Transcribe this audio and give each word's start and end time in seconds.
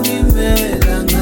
ngimelanga 0.00 1.17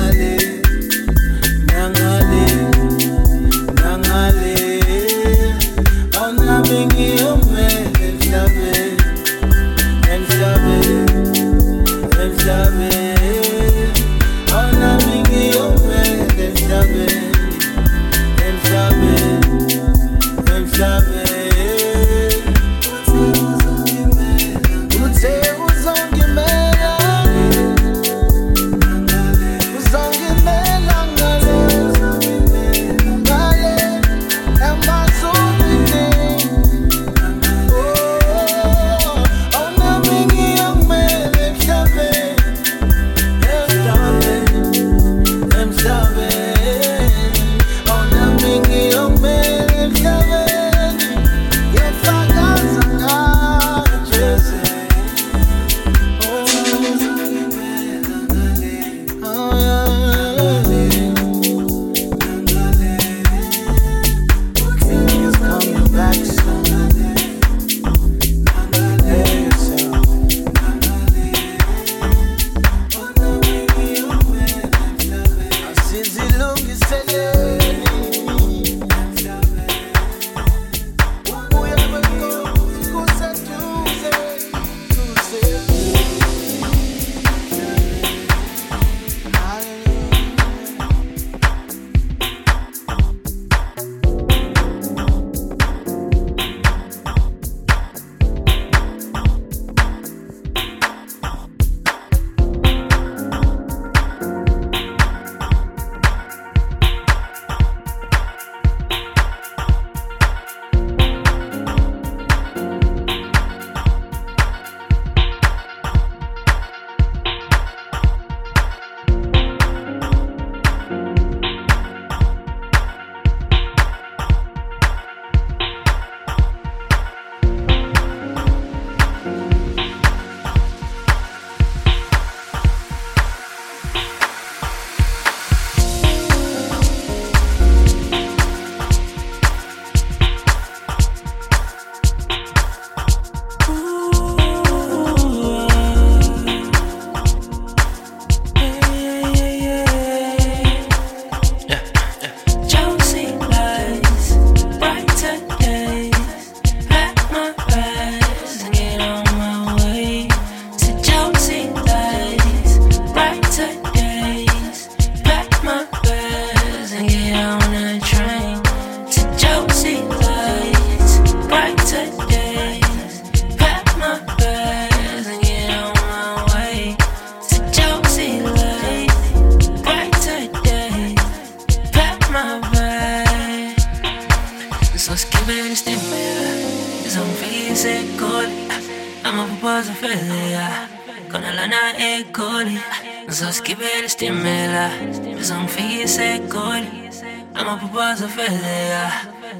zoveleja 198.16 199.10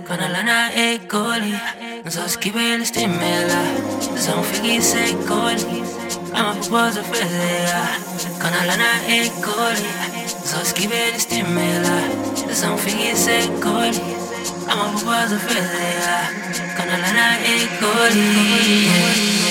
Kana 0.05 0.33
lana 0.33 0.69
ei 0.71 0.99
kooli 0.99 1.55
No 2.05 2.11
sooski 2.11 2.55
veel 2.55 2.85
stimmela 2.85 3.61
Se 4.17 4.33
on 4.33 4.45
figis 4.45 4.95
ei 4.95 5.15
kooli 5.29 5.83
Ama 6.33 6.55
pupo 6.55 6.91
zoveleja 6.91 7.81
Kana 8.39 8.67
lana 8.67 8.91
ei 9.09 9.31
kooli 9.31 9.89
No 10.41 10.47
sooski 10.53 10.91
veel 10.91 11.21
stimmela 11.21 11.99
Se 12.53 12.67
on 12.67 12.79
figis 12.79 13.27
ei 13.29 13.49
kooli 13.49 14.17
Ama 14.69 14.85
pupo 14.85 15.15
zoveleja 15.29 16.19
Kana 16.77 16.99
lana 17.03 17.37
ei 17.37 17.69
kooli 17.81 19.46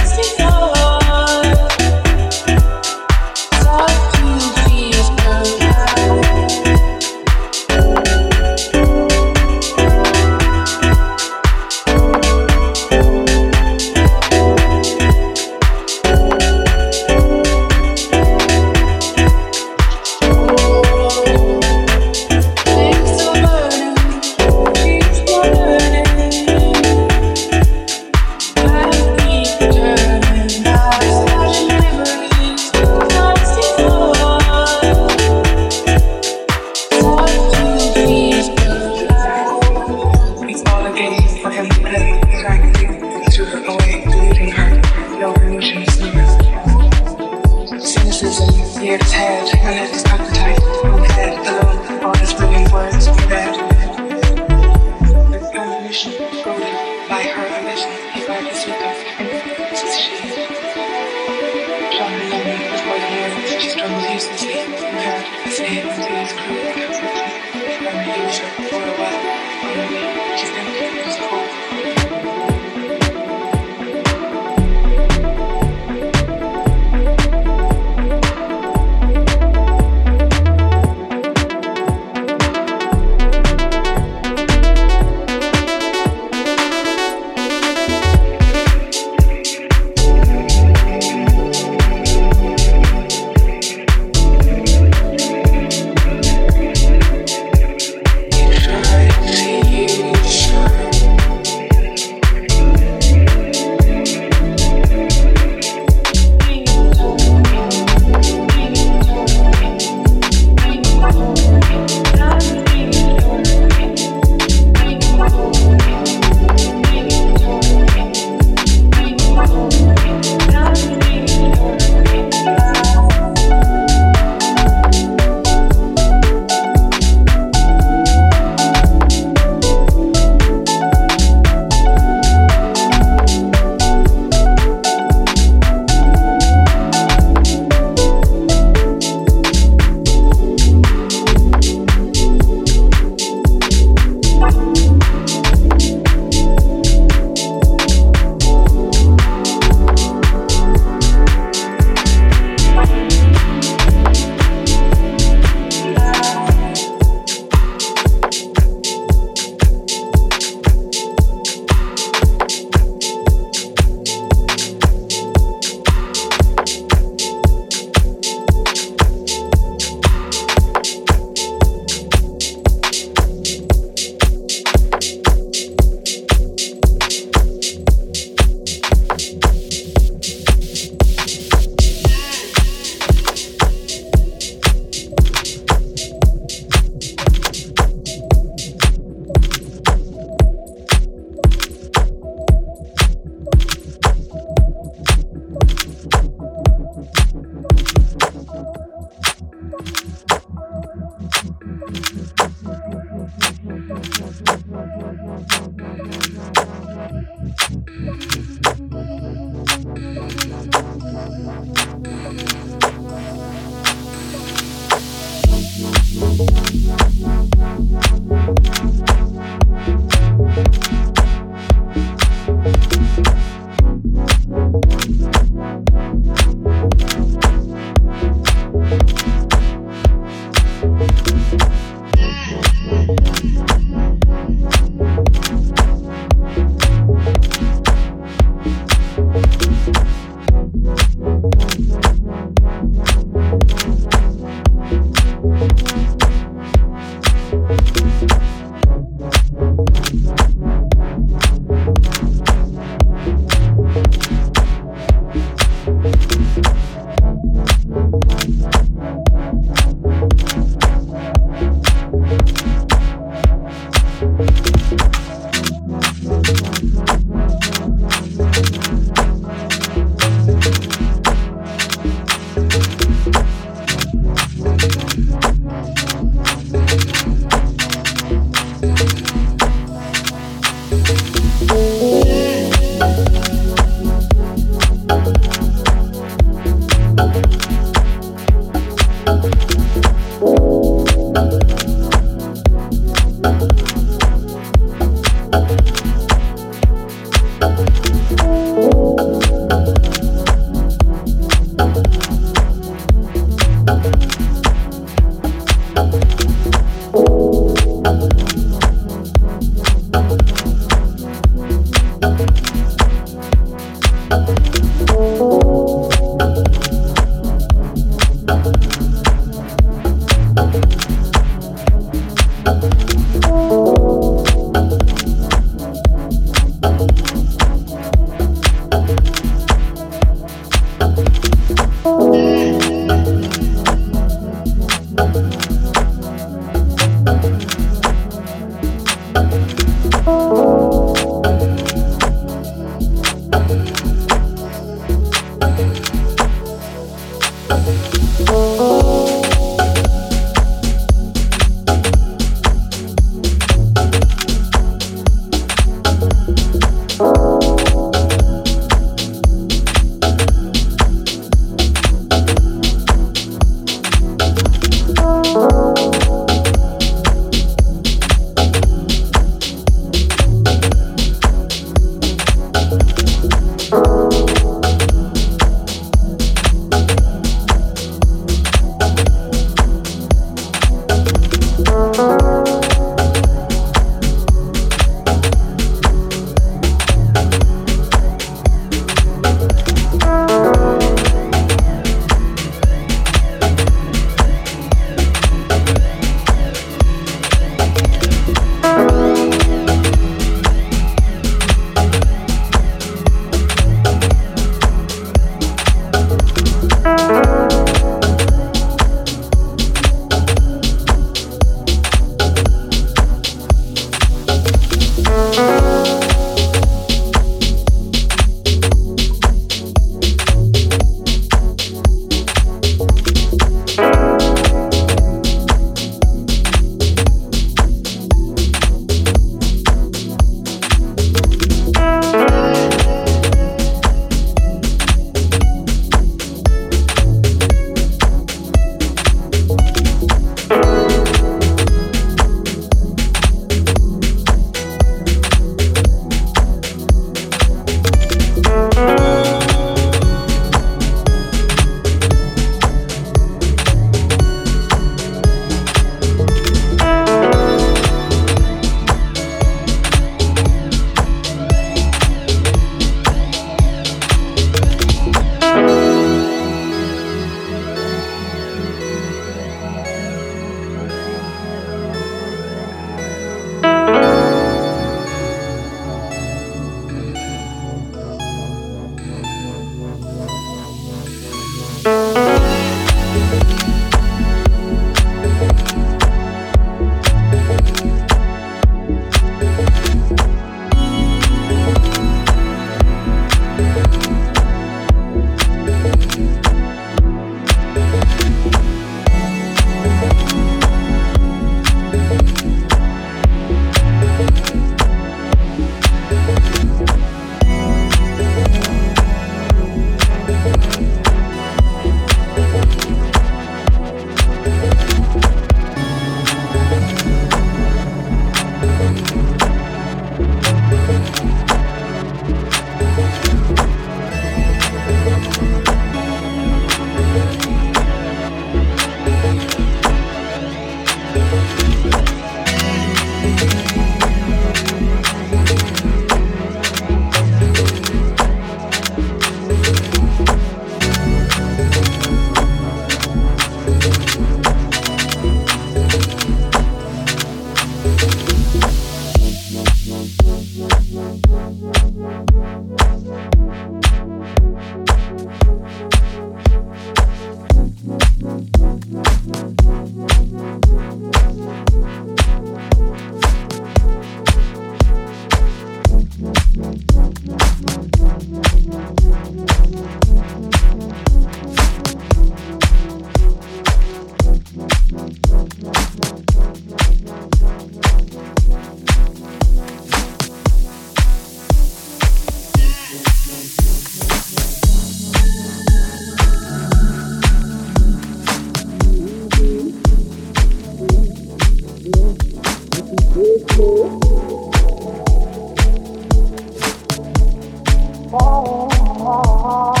Oh, 598.33 598.37
oh. 598.39 598.89
oh, 599.27 599.95
oh. 599.97 600.00